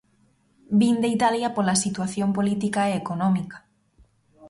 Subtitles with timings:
[0.79, 3.57] Vin de Italia pola situación política e económica.